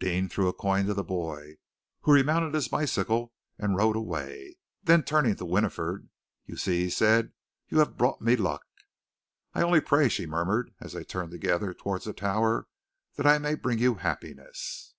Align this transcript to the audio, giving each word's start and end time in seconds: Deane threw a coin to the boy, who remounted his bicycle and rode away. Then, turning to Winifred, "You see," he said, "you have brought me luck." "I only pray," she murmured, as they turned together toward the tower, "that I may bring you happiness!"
Deane 0.00 0.28
threw 0.28 0.48
a 0.48 0.52
coin 0.52 0.86
to 0.86 0.92
the 0.94 1.04
boy, 1.04 1.56
who 2.00 2.12
remounted 2.12 2.52
his 2.52 2.66
bicycle 2.66 3.32
and 3.60 3.76
rode 3.76 3.94
away. 3.94 4.56
Then, 4.82 5.04
turning 5.04 5.36
to 5.36 5.44
Winifred, 5.44 6.08
"You 6.46 6.56
see," 6.56 6.82
he 6.82 6.90
said, 6.90 7.30
"you 7.68 7.78
have 7.78 7.96
brought 7.96 8.20
me 8.20 8.34
luck." 8.34 8.66
"I 9.54 9.62
only 9.62 9.80
pray," 9.80 10.08
she 10.08 10.26
murmured, 10.26 10.74
as 10.80 10.94
they 10.94 11.04
turned 11.04 11.30
together 11.30 11.72
toward 11.74 12.02
the 12.02 12.12
tower, 12.12 12.66
"that 13.14 13.24
I 13.24 13.38
may 13.38 13.54
bring 13.54 13.78
you 13.78 13.94
happiness!" 13.94 14.94